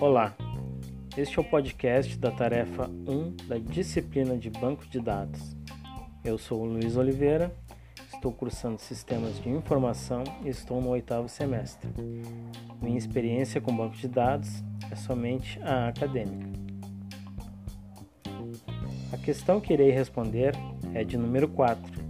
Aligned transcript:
Olá, 0.00 0.34
este 1.14 1.38
é 1.38 1.42
o 1.42 1.44
podcast 1.44 2.16
da 2.16 2.30
tarefa 2.30 2.88
1 2.88 3.46
da 3.46 3.58
disciplina 3.58 4.34
de 4.34 4.48
Banco 4.48 4.86
de 4.86 4.98
Dados. 4.98 5.54
Eu 6.24 6.38
sou 6.38 6.62
o 6.62 6.64
Luiz 6.64 6.96
Oliveira, 6.96 7.54
estou 8.10 8.32
cursando 8.32 8.80
Sistemas 8.80 9.38
de 9.42 9.50
Informação 9.50 10.24
e 10.42 10.48
estou 10.48 10.80
no 10.80 10.88
oitavo 10.88 11.28
semestre. 11.28 11.90
Minha 12.80 12.96
experiência 12.96 13.60
com 13.60 13.76
banco 13.76 13.94
de 13.94 14.08
dados 14.08 14.64
é 14.90 14.96
somente 14.96 15.60
a 15.62 15.88
acadêmica. 15.88 16.48
A 19.12 19.18
questão 19.18 19.60
que 19.60 19.74
irei 19.74 19.90
responder 19.90 20.54
é 20.94 21.04
de 21.04 21.18
número 21.18 21.46
4. 21.46 22.02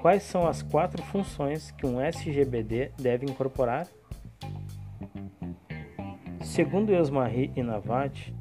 Quais 0.00 0.22
são 0.22 0.46
as 0.46 0.62
quatro 0.62 1.02
funções 1.02 1.72
que 1.72 1.84
um 1.84 2.00
SGBD 2.00 2.92
deve 2.96 3.26
incorporar? 3.26 3.88
Segundo 6.52 6.92
Eusmarie 6.92 7.50
e 7.56 7.62
Navati, 7.62 8.34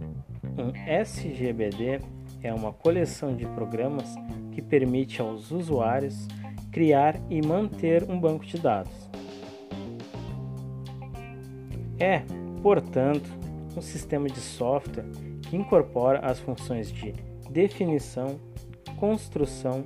um 0.57 0.75
SGBD 0.75 2.01
é 2.43 2.53
uma 2.53 2.73
coleção 2.73 3.33
de 3.33 3.45
programas 3.45 4.13
que 4.51 4.61
permite 4.61 5.21
aos 5.21 5.49
usuários 5.49 6.27
criar 6.73 7.15
e 7.29 7.41
manter 7.41 8.03
um 8.03 8.19
banco 8.19 8.45
de 8.45 8.57
dados. 8.57 9.09
É, 11.97 12.23
portanto, 12.61 13.29
um 13.77 13.81
sistema 13.81 14.27
de 14.27 14.41
software 14.41 15.05
que 15.43 15.55
incorpora 15.55 16.19
as 16.19 16.37
funções 16.37 16.91
de 16.91 17.13
definição, 17.49 18.37
construção, 18.99 19.85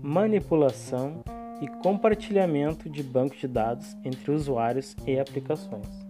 manipulação 0.00 1.20
e 1.60 1.66
compartilhamento 1.82 2.88
de 2.88 3.02
banco 3.02 3.34
de 3.34 3.48
dados 3.48 3.96
entre 4.04 4.30
usuários 4.30 4.94
e 5.04 5.18
aplicações. 5.18 6.05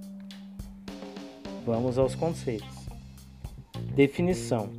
Vamos 1.66 1.98
aos 1.98 2.14
conceitos. 2.14 2.86
Definição 3.92 4.70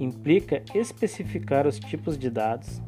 implica 0.00 0.62
especificar 0.74 1.66
os 1.66 1.78
tipos 1.78 2.16
de 2.16 2.30
dados, 2.30 2.80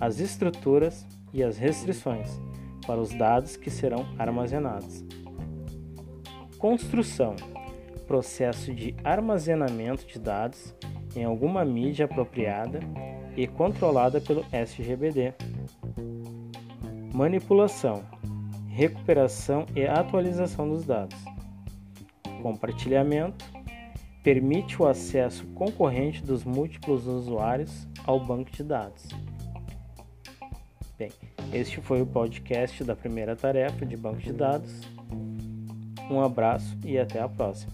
as 0.00 0.18
estruturas 0.18 1.06
e 1.32 1.44
as 1.44 1.56
restrições 1.56 2.28
para 2.84 3.00
os 3.00 3.14
dados 3.14 3.56
que 3.56 3.70
serão 3.70 4.04
armazenados. 4.18 5.04
Construção 6.58 7.36
processo 8.08 8.74
de 8.74 8.94
armazenamento 9.04 10.04
de 10.04 10.18
dados 10.18 10.74
em 11.14 11.22
alguma 11.22 11.64
mídia 11.64 12.06
apropriada 12.06 12.80
e 13.36 13.46
controlada 13.46 14.20
pelo 14.20 14.44
SGBD. 14.50 15.32
Manipulação 17.14 18.02
recuperação 18.68 19.64
e 19.76 19.86
atualização 19.86 20.68
dos 20.68 20.84
dados 20.84 21.16
compartilhamento 22.44 23.42
permite 24.22 24.80
o 24.80 24.86
acesso 24.86 25.46
concorrente 25.54 26.22
dos 26.22 26.44
múltiplos 26.44 27.06
usuários 27.06 27.88
ao 28.04 28.20
banco 28.20 28.50
de 28.50 28.62
dados. 28.62 29.08
Bem, 30.98 31.10
este 31.54 31.80
foi 31.80 32.02
o 32.02 32.06
podcast 32.06 32.84
da 32.84 32.94
primeira 32.94 33.34
tarefa 33.34 33.86
de 33.86 33.96
banco 33.96 34.20
de 34.20 34.32
dados. 34.34 34.82
Um 36.10 36.20
abraço 36.20 36.76
e 36.84 36.98
até 36.98 37.20
a 37.20 37.28
próxima. 37.28 37.72